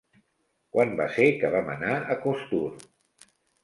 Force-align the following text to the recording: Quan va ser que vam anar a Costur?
Quan 0.77 0.95
va 1.03 1.07
ser 1.19 1.29
que 1.43 1.53
vam 1.59 1.71
anar 1.77 1.95
a 2.01 2.19
Costur? 2.27 2.67